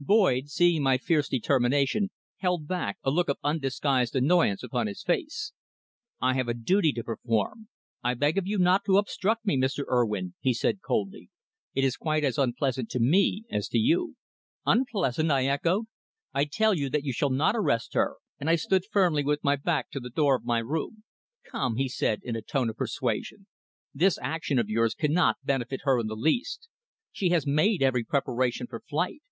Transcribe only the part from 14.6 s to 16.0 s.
"Unpleasant!" I echoed.